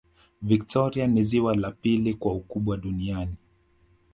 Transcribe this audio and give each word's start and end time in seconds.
victoria 0.41 1.07
ni 1.07 1.23
ziwa 1.23 1.55
la 1.55 1.71
pili 1.71 2.13
kwa 2.13 2.33
ukubwa 2.33 2.77
duniani 2.77 3.35